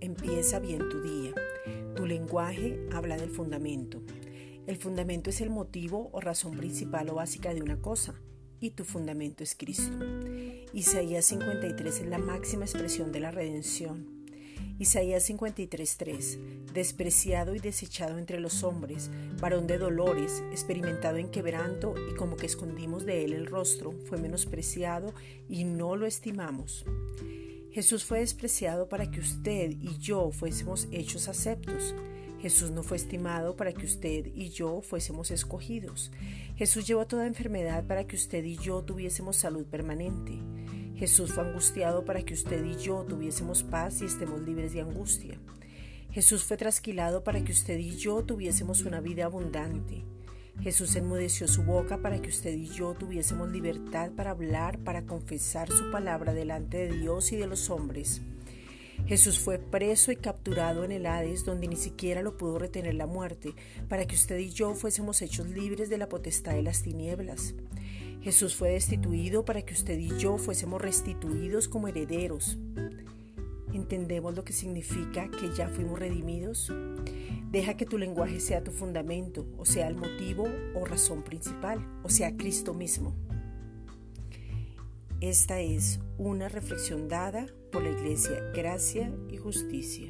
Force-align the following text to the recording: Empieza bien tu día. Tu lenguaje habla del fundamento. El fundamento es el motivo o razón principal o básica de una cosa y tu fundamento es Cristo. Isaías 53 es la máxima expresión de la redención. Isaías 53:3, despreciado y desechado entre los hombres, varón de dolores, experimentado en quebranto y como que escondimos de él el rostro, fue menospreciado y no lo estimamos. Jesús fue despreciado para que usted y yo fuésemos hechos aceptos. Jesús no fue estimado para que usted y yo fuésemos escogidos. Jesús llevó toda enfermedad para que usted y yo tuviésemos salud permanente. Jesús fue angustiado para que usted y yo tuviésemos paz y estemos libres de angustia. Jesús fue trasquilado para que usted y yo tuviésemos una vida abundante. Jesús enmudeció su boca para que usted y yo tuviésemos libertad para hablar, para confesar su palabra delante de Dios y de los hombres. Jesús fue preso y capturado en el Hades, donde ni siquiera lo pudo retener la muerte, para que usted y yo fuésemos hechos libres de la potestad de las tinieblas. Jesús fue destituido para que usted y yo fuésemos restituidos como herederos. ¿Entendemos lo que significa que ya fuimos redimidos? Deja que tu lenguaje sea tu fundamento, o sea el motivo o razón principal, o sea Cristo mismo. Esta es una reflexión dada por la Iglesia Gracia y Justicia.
Empieza 0.00 0.58
bien 0.58 0.88
tu 0.88 1.00
día. 1.00 1.32
Tu 1.94 2.04
lenguaje 2.04 2.80
habla 2.92 3.16
del 3.16 3.30
fundamento. 3.30 4.02
El 4.66 4.76
fundamento 4.76 5.30
es 5.30 5.40
el 5.40 5.50
motivo 5.50 6.10
o 6.12 6.20
razón 6.20 6.56
principal 6.56 7.08
o 7.10 7.14
básica 7.14 7.54
de 7.54 7.62
una 7.62 7.80
cosa 7.80 8.20
y 8.60 8.70
tu 8.70 8.84
fundamento 8.84 9.44
es 9.44 9.54
Cristo. 9.54 9.96
Isaías 10.72 11.26
53 11.26 12.00
es 12.00 12.06
la 12.08 12.18
máxima 12.18 12.64
expresión 12.64 13.12
de 13.12 13.20
la 13.20 13.30
redención. 13.30 14.26
Isaías 14.80 15.22
53:3, 15.30 16.72
despreciado 16.72 17.54
y 17.54 17.60
desechado 17.60 18.18
entre 18.18 18.40
los 18.40 18.64
hombres, 18.64 19.12
varón 19.40 19.68
de 19.68 19.78
dolores, 19.78 20.42
experimentado 20.50 21.18
en 21.18 21.30
quebranto 21.30 21.94
y 22.10 22.16
como 22.16 22.36
que 22.36 22.46
escondimos 22.46 23.06
de 23.06 23.24
él 23.24 23.32
el 23.32 23.46
rostro, 23.46 23.92
fue 24.06 24.18
menospreciado 24.18 25.14
y 25.48 25.62
no 25.62 25.94
lo 25.94 26.04
estimamos. 26.04 26.84
Jesús 27.70 28.04
fue 28.04 28.20
despreciado 28.20 28.88
para 28.88 29.10
que 29.10 29.20
usted 29.20 29.70
y 29.70 29.98
yo 29.98 30.30
fuésemos 30.30 30.88
hechos 30.90 31.28
aceptos. 31.28 31.94
Jesús 32.40 32.70
no 32.70 32.82
fue 32.82 32.96
estimado 32.96 33.56
para 33.56 33.72
que 33.72 33.84
usted 33.84 34.26
y 34.34 34.50
yo 34.50 34.80
fuésemos 34.80 35.30
escogidos. 35.30 36.10
Jesús 36.56 36.86
llevó 36.86 37.06
toda 37.06 37.26
enfermedad 37.26 37.86
para 37.86 38.06
que 38.06 38.16
usted 38.16 38.44
y 38.44 38.56
yo 38.56 38.82
tuviésemos 38.82 39.36
salud 39.36 39.66
permanente. 39.66 40.38
Jesús 40.96 41.32
fue 41.32 41.44
angustiado 41.44 42.04
para 42.04 42.22
que 42.22 42.34
usted 42.34 42.64
y 42.64 42.76
yo 42.82 43.04
tuviésemos 43.04 43.62
paz 43.62 44.02
y 44.02 44.06
estemos 44.06 44.40
libres 44.42 44.72
de 44.72 44.80
angustia. 44.80 45.38
Jesús 46.10 46.42
fue 46.42 46.56
trasquilado 46.56 47.22
para 47.22 47.44
que 47.44 47.52
usted 47.52 47.78
y 47.78 47.96
yo 47.96 48.24
tuviésemos 48.24 48.82
una 48.82 49.00
vida 49.00 49.26
abundante. 49.26 50.04
Jesús 50.60 50.96
enmudeció 50.96 51.46
su 51.46 51.62
boca 51.62 51.98
para 51.98 52.20
que 52.20 52.30
usted 52.30 52.52
y 52.52 52.66
yo 52.66 52.94
tuviésemos 52.94 53.50
libertad 53.50 54.10
para 54.10 54.32
hablar, 54.32 54.78
para 54.78 55.06
confesar 55.06 55.70
su 55.70 55.90
palabra 55.90 56.34
delante 56.34 56.78
de 56.78 56.98
Dios 56.98 57.32
y 57.32 57.36
de 57.36 57.46
los 57.46 57.70
hombres. 57.70 58.20
Jesús 59.06 59.38
fue 59.38 59.58
preso 59.58 60.10
y 60.10 60.16
capturado 60.16 60.84
en 60.84 60.92
el 60.92 61.06
Hades, 61.06 61.44
donde 61.44 61.68
ni 61.68 61.76
siquiera 61.76 62.22
lo 62.22 62.36
pudo 62.36 62.58
retener 62.58 62.94
la 62.94 63.06
muerte, 63.06 63.54
para 63.88 64.06
que 64.06 64.16
usted 64.16 64.38
y 64.38 64.50
yo 64.50 64.74
fuésemos 64.74 65.22
hechos 65.22 65.46
libres 65.48 65.88
de 65.88 65.98
la 65.98 66.08
potestad 66.08 66.52
de 66.52 66.62
las 66.62 66.82
tinieblas. 66.82 67.54
Jesús 68.20 68.56
fue 68.56 68.70
destituido 68.70 69.44
para 69.44 69.62
que 69.62 69.74
usted 69.74 69.98
y 69.98 70.18
yo 70.18 70.38
fuésemos 70.38 70.82
restituidos 70.82 71.68
como 71.68 71.88
herederos. 71.88 72.58
¿Entendemos 73.72 74.34
lo 74.34 74.44
que 74.44 74.52
significa 74.52 75.30
que 75.30 75.54
ya 75.54 75.68
fuimos 75.68 75.98
redimidos? 75.98 76.72
Deja 77.50 77.76
que 77.76 77.86
tu 77.86 77.98
lenguaje 77.98 78.40
sea 78.40 78.64
tu 78.64 78.70
fundamento, 78.70 79.46
o 79.56 79.64
sea 79.64 79.88
el 79.88 79.96
motivo 79.96 80.48
o 80.74 80.84
razón 80.84 81.22
principal, 81.22 81.86
o 82.02 82.08
sea 82.08 82.36
Cristo 82.36 82.74
mismo. 82.74 83.14
Esta 85.20 85.60
es 85.60 86.00
una 86.16 86.48
reflexión 86.48 87.08
dada 87.08 87.46
por 87.72 87.82
la 87.82 87.90
Iglesia 87.90 88.40
Gracia 88.54 89.12
y 89.28 89.36
Justicia. 89.36 90.08